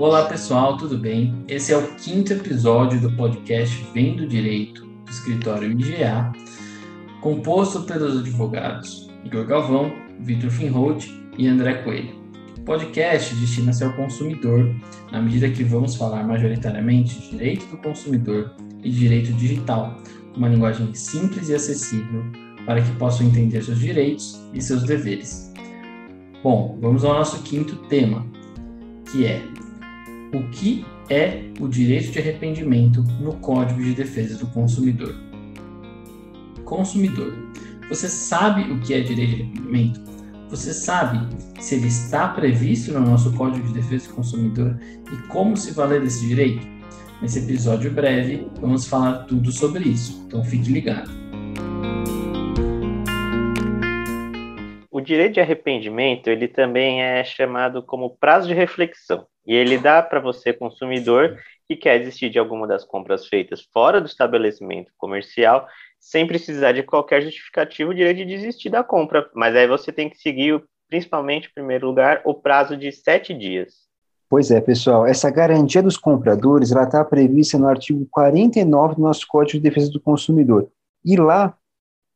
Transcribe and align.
Olá 0.00 0.24
pessoal, 0.24 0.78
tudo 0.78 0.96
bem? 0.96 1.44
Esse 1.46 1.74
é 1.74 1.76
o 1.76 1.94
quinto 1.96 2.32
episódio 2.32 2.98
do 3.02 3.14
podcast 3.14 3.86
Vendo 3.92 4.26
Direito 4.26 4.86
do 4.86 5.10
escritório 5.10 5.68
MGA, 5.68 6.32
composto 7.20 7.82
pelos 7.82 8.18
advogados 8.18 9.10
Igor 9.26 9.44
Galvão, 9.44 9.92
Vitor 10.20 10.50
Finholt 10.50 11.06
e 11.36 11.46
André 11.46 11.82
Coelho. 11.82 12.18
O 12.56 12.62
podcast 12.62 13.34
destina-se 13.34 13.84
ao 13.84 13.92
consumidor, 13.92 14.74
na 15.12 15.20
medida 15.20 15.50
que 15.50 15.62
vamos 15.62 15.94
falar 15.96 16.26
majoritariamente 16.26 17.20
de 17.20 17.30
direito 17.32 17.66
do 17.66 17.76
consumidor 17.76 18.54
e 18.82 18.88
direito 18.88 19.34
digital, 19.34 19.98
uma 20.34 20.48
linguagem 20.48 20.94
simples 20.94 21.50
e 21.50 21.54
acessível 21.54 22.24
para 22.64 22.80
que 22.80 22.90
possam 22.92 23.26
entender 23.26 23.62
seus 23.62 23.78
direitos 23.78 24.40
e 24.54 24.62
seus 24.62 24.82
deveres. 24.82 25.52
Bom, 26.42 26.78
vamos 26.80 27.04
ao 27.04 27.12
nosso 27.12 27.42
quinto 27.42 27.76
tema, 27.88 28.26
que 29.12 29.26
é 29.26 29.42
o 30.32 30.48
que 30.50 30.84
é 31.08 31.42
o 31.60 31.68
direito 31.68 32.12
de 32.12 32.18
arrependimento 32.18 33.02
no 33.20 33.34
Código 33.36 33.82
de 33.82 33.94
Defesa 33.94 34.38
do 34.38 34.46
Consumidor. 34.48 35.14
Consumidor, 36.64 37.32
você 37.88 38.08
sabe 38.08 38.70
o 38.70 38.80
que 38.80 38.94
é 38.94 39.00
direito 39.00 39.36
de 39.36 39.42
arrependimento? 39.42 40.00
Você 40.48 40.72
sabe 40.72 41.18
se 41.60 41.76
ele 41.76 41.88
está 41.88 42.28
previsto 42.28 42.92
no 42.92 43.00
nosso 43.00 43.32
Código 43.34 43.66
de 43.68 43.74
Defesa 43.74 44.08
do 44.08 44.14
Consumidor 44.14 44.78
e 45.12 45.16
como 45.28 45.56
se 45.56 45.72
valer 45.72 46.00
desse 46.00 46.26
direito? 46.26 46.66
Nesse 47.20 47.40
episódio 47.40 47.90
breve, 47.90 48.48
vamos 48.60 48.86
falar 48.86 49.24
tudo 49.24 49.52
sobre 49.52 49.88
isso, 49.88 50.24
então 50.26 50.42
fique 50.42 50.72
ligado. 50.72 51.10
O 54.90 55.00
direito 55.00 55.34
de 55.34 55.40
arrependimento, 55.40 56.28
ele 56.28 56.48
também 56.48 57.02
é 57.02 57.22
chamado 57.24 57.82
como 57.82 58.10
prazo 58.10 58.48
de 58.48 58.54
reflexão. 58.54 59.26
E 59.46 59.54
ele 59.54 59.78
dá 59.78 60.02
para 60.02 60.20
você, 60.20 60.52
consumidor, 60.52 61.38
que 61.66 61.76
quer 61.76 61.98
desistir 61.98 62.30
de 62.30 62.38
alguma 62.38 62.66
das 62.66 62.84
compras 62.84 63.26
feitas 63.26 63.62
fora 63.72 64.00
do 64.00 64.06
estabelecimento 64.06 64.92
comercial, 64.98 65.66
sem 65.98 66.26
precisar 66.26 66.72
de 66.72 66.82
qualquer 66.82 67.22
justificativo, 67.22 67.90
o 67.90 67.94
direito 67.94 68.18
de 68.18 68.26
desistir 68.26 68.70
da 68.70 68.82
compra. 68.82 69.30
Mas 69.34 69.54
aí 69.54 69.66
você 69.66 69.92
tem 69.92 70.10
que 70.10 70.18
seguir, 70.18 70.62
principalmente, 70.88 71.48
em 71.48 71.54
primeiro 71.54 71.86
lugar, 71.86 72.22
o 72.24 72.34
prazo 72.34 72.76
de 72.76 72.90
sete 72.90 73.32
dias. 73.32 73.88
Pois 74.28 74.50
é, 74.50 74.60
pessoal, 74.60 75.06
essa 75.06 75.28
garantia 75.30 75.82
dos 75.82 75.96
compradores 75.96 76.70
está 76.70 77.04
prevista 77.04 77.58
no 77.58 77.66
artigo 77.66 78.06
49 78.10 78.94
do 78.94 79.02
nosso 79.02 79.26
Código 79.26 79.58
de 79.58 79.68
Defesa 79.68 79.90
do 79.90 80.00
Consumidor. 80.00 80.68
E 81.04 81.16
lá 81.16 81.56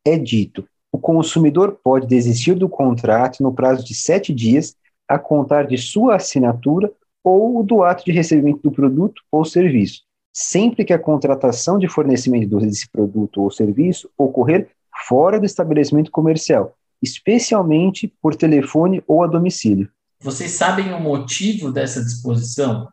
é 0.05 0.17
dito: 0.17 0.67
o 0.91 0.97
consumidor 0.97 1.79
pode 1.83 2.07
desistir 2.07 2.53
do 2.53 2.69
contrato 2.69 3.43
no 3.43 3.53
prazo 3.53 3.83
de 3.83 3.93
sete 3.93 4.33
dias 4.33 4.75
a 5.07 5.19
contar 5.19 5.67
de 5.67 5.77
sua 5.77 6.15
assinatura 6.15 6.91
ou 7.25 7.63
do 7.63 7.81
ato 7.81 8.05
de 8.05 8.11
recebimento 8.11 8.59
do 8.61 8.71
produto 8.71 9.23
ou 9.31 9.43
serviço, 9.43 10.03
sempre 10.31 10.85
que 10.85 10.93
a 10.93 10.99
contratação 10.99 11.79
de 11.79 11.89
fornecimento 11.89 12.59
desse 12.59 12.87
produto 12.87 13.41
ou 13.41 13.49
serviço 13.49 14.07
ocorrer 14.15 14.69
fora 15.07 15.39
do 15.39 15.45
estabelecimento 15.45 16.11
comercial, 16.11 16.77
especialmente 17.01 18.13
por 18.21 18.35
telefone 18.35 19.03
ou 19.07 19.23
a 19.23 19.27
domicílio. 19.27 19.89
Vocês 20.21 20.51
sabem 20.51 20.93
o 20.93 20.99
motivo 20.99 21.71
dessa 21.71 22.03
disposição? 22.03 22.87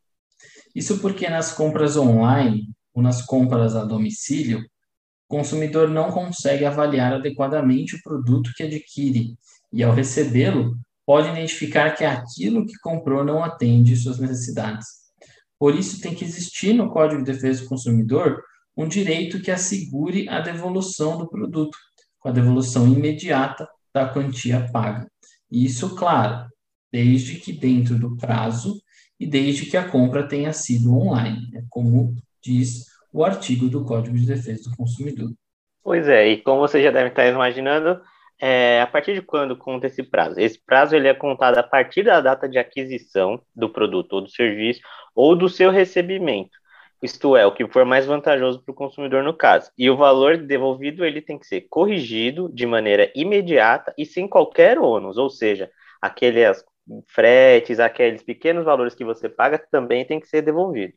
Isso 0.75 0.98
porque 0.98 1.28
nas 1.28 1.53
compras 1.53 1.97
online 1.97 2.69
ou 2.94 3.03
nas 3.03 3.22
compras 3.22 3.77
a 3.77 3.84
domicílio, 3.84 4.60
o 4.60 5.36
consumidor 5.36 5.88
não 5.88 6.10
consegue 6.10 6.64
avaliar 6.64 7.12
adequadamente 7.12 7.97
o 7.97 8.03
produto 8.03 8.50
que 8.56 8.62
adquire 8.62 9.34
e, 9.72 9.83
ao 9.83 9.94
recebê-lo, 9.94 10.77
pode 11.06 11.28
identificar 11.28 11.92
que 11.92 12.05
aquilo 12.05 12.67
que 12.67 12.78
comprou 12.83 13.25
não 13.25 13.42
atende 13.42 13.97
suas 13.97 14.19
necessidades. 14.19 14.86
Por 15.59 15.75
isso, 15.75 16.00
tem 16.00 16.14
que 16.14 16.25
existir 16.25 16.72
no 16.72 16.91
Código 16.91 17.22
de 17.22 17.33
Defesa 17.33 17.62
do 17.62 17.69
Consumidor 17.69 18.42
um 18.77 18.89
direito 18.89 19.41
que 19.41 19.50
assegure 19.50 20.28
a 20.28 20.41
devolução 20.41 21.19
do 21.19 21.28
produto, 21.28 21.76
com 22.19 22.28
a 22.28 22.32
devolução 22.32 22.87
imediata 22.87 23.69
da 23.93 24.09
quantia 24.09 24.66
paga. 24.72 25.06
Isso, 25.50 25.94
claro, 25.94 26.49
desde 26.91 27.37
que 27.37 27.53
dentro 27.53 27.99
do 27.99 28.16
prazo 28.16 28.81
e 29.21 29.26
desde 29.26 29.66
que 29.66 29.76
a 29.76 29.88
compra 29.88 30.26
tenha 30.26 30.53
sido 30.53 30.97
online, 30.97 31.50
né, 31.53 31.65
como 31.69 32.15
diz 32.43 32.87
o 33.12 33.25
artigo 33.25 33.69
do 33.69 33.84
Código 33.84 34.16
de 34.16 34.26
Defesa 34.26 34.71
do 34.71 34.76
Consumidor. 34.76 35.31
Pois 35.82 36.09
é, 36.09 36.28
e 36.28 36.43
como 36.43 36.60
você 36.60 36.82
já 36.82 36.91
deve 36.91 37.10
estar 37.10 37.26
imaginando, 37.26 38.00
é, 38.44 38.80
a 38.80 38.88
partir 38.88 39.14
de 39.14 39.22
quando 39.22 39.56
conta 39.56 39.86
esse 39.86 40.03
prazo? 40.03 40.41
Esse 40.41 40.60
prazo 40.60 40.97
ele 40.97 41.06
é 41.06 41.14
contado 41.14 41.58
a 41.58 41.62
partir 41.62 42.03
da 42.03 42.20
data 42.20 42.48
de 42.48 42.58
aquisição 42.58 43.41
do 43.54 43.70
produto 43.70 44.14
ou 44.14 44.20
do 44.22 44.28
serviço 44.28 44.80
ou 45.14 45.36
do 45.36 45.48
seu 45.48 45.70
recebimento. 45.70 46.50
Isto 47.00 47.36
é, 47.36 47.47
o 47.47 47.52
que 47.52 47.66
for 47.69 47.84
mais 47.84 48.04
vantajoso 48.04 48.60
para 48.64 48.72
o 48.72 48.75
consumidor 48.75 49.22
no 49.22 49.32
caso. 49.32 49.70
E 49.78 49.88
o 49.88 49.97
valor 49.97 50.36
devolvido 50.36 51.04
ele 51.04 51.22
tem 51.22 51.38
que 51.38 51.47
ser 51.47 51.66
corrigido 51.70 52.50
de 52.52 52.66
maneira 52.66 53.12
imediata 53.14 53.94
e 53.97 54.04
sem 54.04 54.26
qualquer 54.26 54.76
ônus, 54.76 55.16
ou 55.16 55.31
seja, 55.31 55.70
aqueles 56.00 56.64
fretes, 57.06 57.78
aqueles 57.78 58.25
pequenos 58.25 58.64
valores 58.64 58.94
que 58.94 59.04
você 59.04 59.28
paga 59.28 59.56
também 59.70 60.04
tem 60.04 60.19
que 60.19 60.26
ser 60.26 60.42
devolvido. 60.42 60.94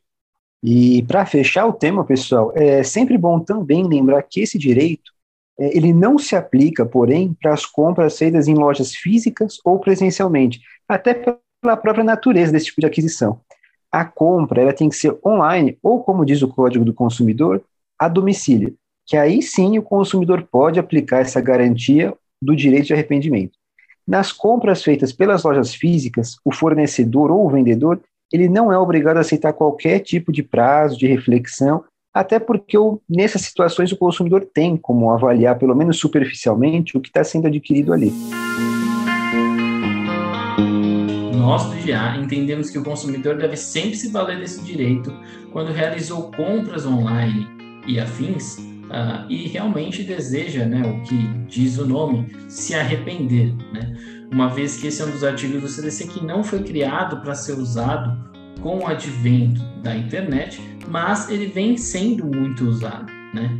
E 0.64 1.04
para 1.04 1.24
fechar 1.24 1.66
o 1.66 1.72
tema, 1.72 2.04
pessoal, 2.04 2.52
é 2.56 2.82
sempre 2.82 3.16
bom 3.16 3.38
também 3.38 3.86
lembrar 3.86 4.20
que 4.24 4.40
esse 4.40 4.58
direito 4.58 5.15
ele 5.58 5.92
não 5.92 6.18
se 6.18 6.36
aplica, 6.36 6.84
porém, 6.84 7.34
para 7.40 7.54
as 7.54 7.64
compras 7.64 8.18
feitas 8.18 8.46
em 8.46 8.54
lojas 8.54 8.94
físicas 8.94 9.58
ou 9.64 9.78
presencialmente, 9.78 10.60
até 10.88 11.14
pela 11.14 11.76
própria 11.76 12.04
natureza 12.04 12.52
desse 12.52 12.66
tipo 12.66 12.80
de 12.80 12.86
aquisição. 12.86 13.40
A 13.90 14.04
compra 14.04 14.60
ela 14.60 14.72
tem 14.72 14.88
que 14.88 14.96
ser 14.96 15.16
online 15.24 15.78
ou, 15.82 16.02
como 16.02 16.24
diz 16.24 16.42
o 16.42 16.48
Código 16.48 16.84
do 16.84 16.92
Consumidor, 16.92 17.62
a 17.98 18.08
domicílio, 18.08 18.76
que 19.06 19.16
aí 19.16 19.40
sim 19.40 19.78
o 19.78 19.82
consumidor 19.82 20.46
pode 20.50 20.78
aplicar 20.78 21.20
essa 21.20 21.40
garantia 21.40 22.12
do 22.42 22.54
direito 22.54 22.86
de 22.86 22.92
arrependimento. 22.92 23.56
Nas 24.06 24.30
compras 24.30 24.82
feitas 24.82 25.12
pelas 25.12 25.44
lojas 25.44 25.74
físicas, 25.74 26.36
o 26.44 26.52
fornecedor 26.52 27.30
ou 27.30 27.46
o 27.46 27.50
vendedor 27.50 28.00
ele 28.32 28.48
não 28.48 28.72
é 28.72 28.78
obrigado 28.78 29.16
a 29.16 29.20
aceitar 29.20 29.52
qualquer 29.52 30.00
tipo 30.00 30.32
de 30.32 30.42
prazo 30.42 30.98
de 30.98 31.06
reflexão 31.06 31.84
até 32.16 32.38
porque 32.38 32.74
eu, 32.74 33.02
nessas 33.06 33.42
situações 33.42 33.92
o 33.92 33.96
consumidor 33.96 34.42
tem 34.42 34.74
como 34.74 35.10
avaliar, 35.10 35.58
pelo 35.58 35.76
menos 35.76 35.98
superficialmente, 35.98 36.96
o 36.96 37.00
que 37.00 37.08
está 37.08 37.22
sendo 37.22 37.46
adquirido 37.46 37.92
ali. 37.92 38.10
Nós 41.34 41.64
do 41.66 41.76
GA 41.86 42.16
entendemos 42.16 42.70
que 42.70 42.78
o 42.78 42.82
consumidor 42.82 43.36
deve 43.36 43.54
sempre 43.54 43.94
se 43.96 44.08
valer 44.08 44.38
desse 44.38 44.64
direito 44.64 45.12
quando 45.52 45.72
realizou 45.72 46.30
compras 46.32 46.86
online 46.86 47.46
e 47.86 48.00
afins 48.00 48.56
uh, 48.56 49.28
e 49.28 49.48
realmente 49.48 50.02
deseja, 50.02 50.64
né, 50.64 50.88
o 50.88 51.02
que 51.06 51.28
diz 51.46 51.76
o 51.76 51.86
nome, 51.86 52.34
se 52.48 52.74
arrepender, 52.74 53.54
né? 53.74 53.94
Uma 54.32 54.48
vez 54.48 54.78
que 54.78 54.86
esse 54.86 55.02
é 55.02 55.04
um 55.04 55.10
dos 55.10 55.22
artigos 55.22 55.60
do 55.60 55.68
CDC 55.68 56.06
que 56.06 56.24
não 56.24 56.42
foi 56.42 56.62
criado 56.62 57.20
para 57.20 57.34
ser 57.34 57.58
usado 57.58 58.35
com 58.66 58.80
o 58.80 58.86
advento 58.88 59.62
da 59.80 59.96
internet, 59.96 60.60
mas 60.88 61.30
ele 61.30 61.46
vem 61.46 61.76
sendo 61.76 62.26
muito 62.26 62.64
usado, 62.64 63.06
né? 63.32 63.56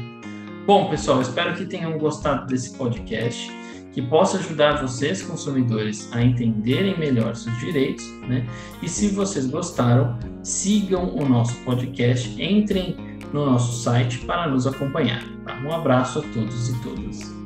Bom, 0.66 0.90
pessoal, 0.90 1.22
espero 1.22 1.54
que 1.54 1.64
tenham 1.64 1.96
gostado 1.96 2.44
desse 2.48 2.76
podcast, 2.76 3.48
que 3.92 4.02
possa 4.02 4.38
ajudar 4.38 4.82
vocês, 4.82 5.22
consumidores, 5.22 6.12
a 6.12 6.20
entenderem 6.20 6.98
melhor 6.98 7.36
seus 7.36 7.56
direitos, 7.60 8.04
né? 8.28 8.44
E 8.82 8.88
se 8.88 9.06
vocês 9.10 9.46
gostaram, 9.46 10.18
sigam 10.42 11.14
o 11.14 11.24
nosso 11.24 11.54
podcast, 11.58 12.42
entrem 12.42 12.96
no 13.32 13.46
nosso 13.46 13.84
site 13.84 14.18
para 14.26 14.48
nos 14.48 14.66
acompanhar. 14.66 15.22
Tá? 15.44 15.54
Um 15.64 15.72
abraço 15.72 16.18
a 16.18 16.22
todos 16.34 16.68
e 16.68 16.82
todas. 16.82 17.45